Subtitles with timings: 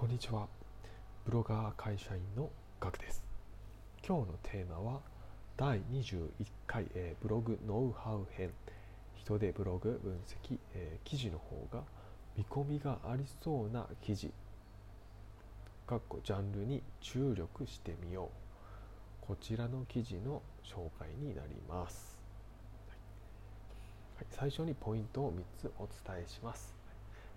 [0.00, 0.48] こんにちは。
[1.26, 2.48] ブロガー会社員の
[2.80, 3.22] ガクです。
[4.02, 5.00] 今日のテーマは
[5.58, 6.30] 第21
[6.66, 8.50] 回、えー、ブログノウハウ編。
[9.14, 11.82] 人でブログ分析、えー、記事の方が
[12.34, 14.32] 見込みがありそうな記事。
[15.86, 18.30] かっこジャンルに注力してみよ
[19.22, 19.26] う。
[19.26, 22.16] こちらの記事の紹介になります、
[24.30, 26.72] 最初にポイントを3つお伝えします。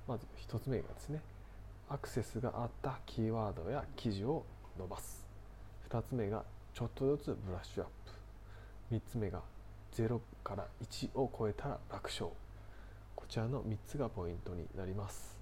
[0.08, 1.20] まず1つ目がですね
[1.94, 4.44] アクセスがあったキーワードや記事を
[4.80, 5.24] 伸ばす。
[5.92, 7.88] 2つ目がちょっとずつブラッシュアッ
[8.90, 8.96] プ。
[8.96, 9.44] 3つ目が
[9.96, 12.32] 0から1を超えたら楽勝。
[13.16, 15.38] こちらの3つがポイントになります、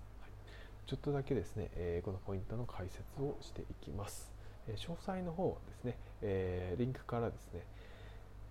[0.88, 4.30] ちょっとだけですね、え、このポイントの解説をしていきます、
[4.68, 7.62] え、詳細の方はですね、え、リンクからですね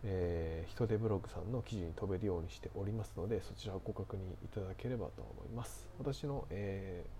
[0.03, 5.87] えー、人手ブログさんの記事に飛べるようにしておりますのでそちらをご確認いただければと思います。
[5.99, 7.20] 私の、えー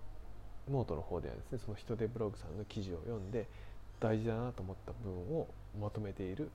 [0.69, 3.47] ノートの方ではですねそのヒトデブログさんの記事を読んで
[3.99, 5.47] 大事だなと思った部分を
[5.79, 6.49] まとめている、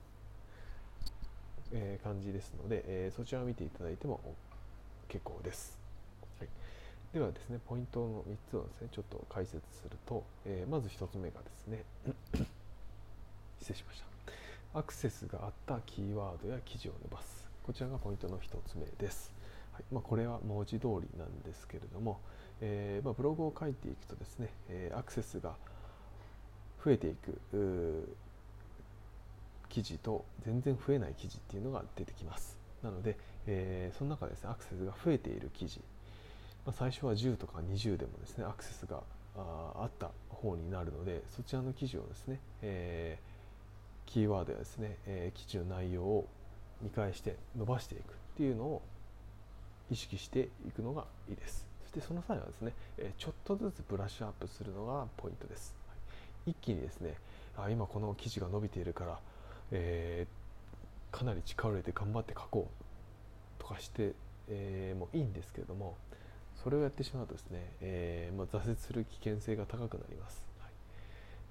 [1.71, 4.19] え、感じですので、え、そちらを見ていただいても
[5.07, 5.77] 結構です、
[6.39, 6.49] はい、
[7.13, 11.83] ではですねポイントの3つをですねちょっと解説すると、え、まず1つ目がですね
[13.59, 14.07] 失礼しました。
[14.73, 17.47] アクセスがあったキーワードや記事を伸ばす。
[17.63, 19.33] こちらがポイントの1つ目です。
[19.73, 19.83] はい。
[19.91, 22.19] まあ、これは文字通りなんですけれども、
[22.61, 25.55] えー、まあ、ブログを書いていくとですね、えー、アクセスが
[26.83, 28.15] 増えていく
[29.69, 32.57] 記事と全然増えない記事っていうのが出てきます。
[32.83, 35.79] なので、えー、その中ですねアクセスが増えている記事、
[36.65, 39.01] まあ、最初は10とか20でもですねアクセスが
[39.35, 46.27] ああった方になるのでそちらの記事をですね、えー、キーワードやですね、えー、記事の内容を
[46.81, 48.03] 見返して伸ばしていくっ
[48.37, 48.81] ていうのを
[49.89, 51.66] 意識していくのがいいです。
[51.87, 55.73] そしてその際はですねえちょっとずつブラッシュアップするのがポイントです。
[56.45, 57.15] 一気にですね
[57.57, 59.19] あ今この記事が伸びているから、
[59.71, 64.13] えー、かなり力を入れて頑張って書こうとかして、
[64.49, 65.95] えー、もいいんですけれども
[66.61, 70.43] それをやってしまうとですね、えーまあ、挫折する危険性が高くなります。
[70.59, 70.71] はい。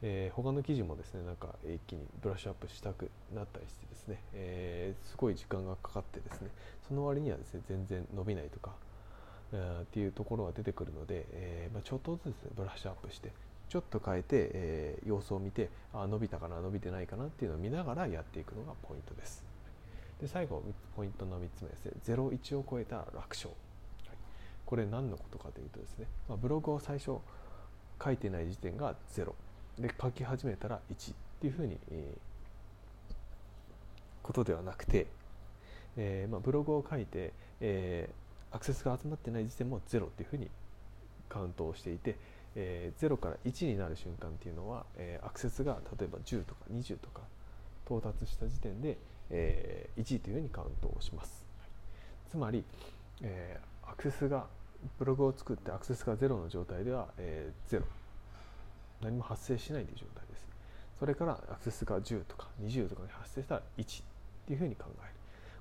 [0.02, 6.48] えー、他の記事もですねなんか一気にブラッシュアップしたくなったりしてですね、えー、すごい時間がかかってですね
[6.88, 8.72] その割にはですね全然伸びないとか、
[9.52, 13.32] っていうところが出てくるので、えーまあ、ちょっとずつ、ブラッシュアップして
[13.68, 19.44] ちょっと変えて、えー、様子を見てあ伸びたかな伸びてないかなっていうのを見ながらやっていくのがポイントです。
[20.20, 20.62] で最後
[20.96, 21.92] ポイントの3つ目ですね。
[22.06, 23.54] 01を超えた楽勝、は
[24.14, 24.16] い、
[24.64, 27.18] これ何のことかというとですね、まあ、ブログを最初
[28.02, 29.32] 書いてない時点が0
[29.78, 33.14] で書き始めたら1っていうふうに、えー、
[34.22, 35.06] ことではなくて、
[35.96, 38.25] えーまあ、ブログを書いて、えー、
[38.56, 40.48] アクセスが集まってない時点も0っていうふうに
[41.28, 42.16] カウントをしていて、
[42.54, 47.20] えー、0から1になる瞬間っていうのは、えー、アクセスが例えば10とか20とか
[47.84, 48.96] 到達した時点で、
[49.28, 51.44] えー、1というふうにカウントをします。
[52.30, 52.64] つまり、
[53.20, 54.46] えー、アクセスが
[54.98, 57.82] ブログを作ってアクセスが0の状態では、えー、0
[59.02, 60.46] 何も発生しないという状態です。
[60.98, 64.04] それからアクセスが10とか20とかに発生したら1っ
[64.46, 65.15] ていうふうに考える。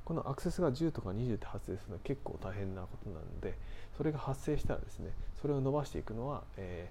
[0.05, 3.55] このアクセスが10とか20って発生するのは結構大変なことなので
[3.97, 5.11] それが発生したらですね
[5.41, 6.89] それを伸ばしていくのは、え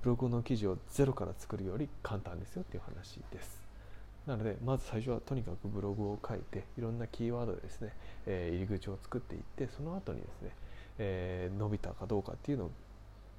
[0.00, 3.62] ー、ブログの記事をゼロから作るより簡単ですよっていう話です。
[4.26, 7.92] なのでまず最初はとにかくブログを書いていろんなキーワードでですね、
[8.26, 10.50] えー、入り口を作っていってその後にですね、
[10.98, 12.70] えー、伸びたかどうかっていうのを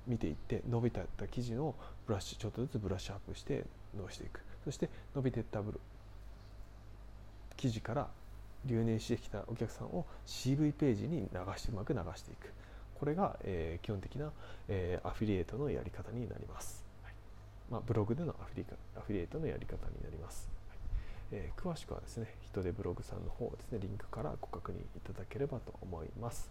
[0.05, 3.63] 見ていって伸びた記事のブラッシュちょっとずつブラッシュアップして
[3.95, 5.61] 伸ばしていくそして伸びていった
[7.55, 8.09] 記事から
[8.66, 12.51] 留年してきたお客さんを CV ページに流してうまく流していく。
[13.00, 14.31] これが、えー、基本的な、
[14.69, 17.13] えー、アフィリエイトのやり方になります、はい。
[17.69, 18.66] まあ、ブログでのアフィリ
[18.96, 20.78] アフィリエイトのやり方になります、はい。
[21.34, 26.50] えー、詳しくはですね人手ブログさんの方ですねリンクからご確認いただければと思います。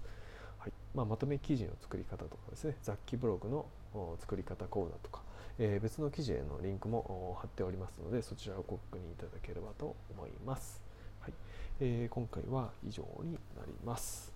[0.58, 0.72] はい。
[0.94, 3.66] まあ、まとめ記事の作り方とかですね雑記ブログの
[4.20, 5.22] 作り方講座とか、
[5.58, 10.80] えー、別の記事へのリンクも貼っておりますのでそちらをご確認いただければと思います、
[11.84, 14.32] えー、今回は以上になります。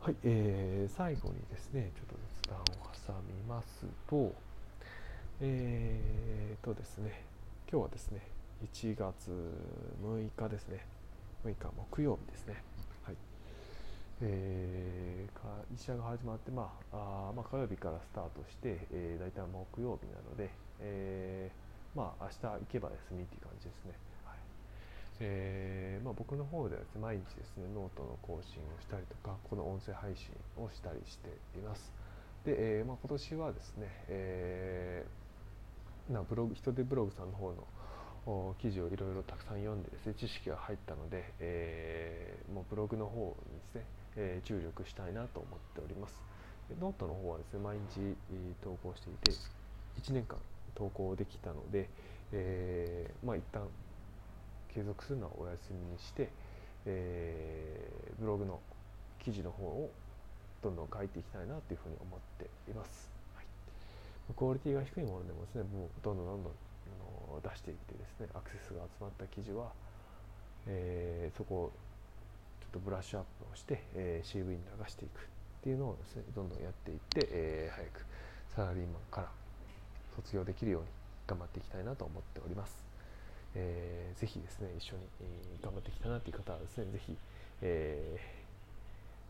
[0.00, 2.64] はい、えー、最後にですねちょっと雑談を
[3.06, 4.32] 挟みますと
[5.42, 7.24] えーとですね
[7.70, 8.20] 今日はですね
[8.72, 9.30] 1月
[10.02, 10.86] 6日ですね
[11.44, 12.62] 6日木曜日ですね。
[13.02, 13.16] はい。
[14.22, 16.96] えー、会社が始まって、まあ
[17.28, 20.48] あまあ、火曜日からスタートして、えー、大体木曜日なので、
[20.80, 24.13] えー、まあ、明日行けば休みっていう感じですね。
[25.20, 31.28] えーまあ、僕の方ではです、ね、毎日ですね、ノートの更新をしたりとか、この音声配信をしたりして
[31.58, 31.92] います。
[32.44, 37.52] で、えーまあ、今年はですね、えー、なブログヒトデブログさんの方
[38.26, 43.84] の記事をいろいろたくさん読んでですね知識が入ったので、えー、もうブログの方にですね、
[44.16, 46.22] えー、注力したいなと思っております
[46.80, 48.16] ノートの方はですね毎日
[48.62, 49.32] 投稿していて
[50.02, 50.38] 1年間
[50.74, 51.88] 投稿できたので、
[52.32, 53.62] えー、まあ一旦
[54.74, 56.28] 継続するのはお休みにして、
[56.84, 58.58] えー、ブログの
[59.22, 59.90] 記事の方を
[60.62, 63.46] どんどん書いていきたいなというふうに思っています、はい、
[64.34, 69.70] クオリティが低いものでもですねもうどんどんどんどんあの出していってですねアクセスが集まった記事は、
[70.66, 71.72] えー、そこを
[72.60, 75.22] ちょっとブラッシュアップをして、えー、CV に流していくっ
[75.62, 78.06] ていうのをですねどんどんやっていって、えー、早く
[78.56, 79.28] サラリーマンから
[80.16, 80.88] 卒業できるように
[81.26, 82.93] 頑張っていきたいなと思っております。
[83.54, 85.02] えー、ぜひですね一緒に、
[85.62, 87.16] 頑張ってきたなという方はですねぜひ、
[87.62, 88.18] え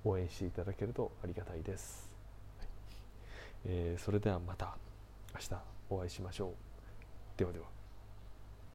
[0.05, 2.15] ー、応援していただけるとありがたいです、
[2.59, 2.69] はい、
[3.67, 4.77] えー、それではまた
[5.35, 6.51] 明日お会いしましょう。
[7.37, 7.84] ではでは。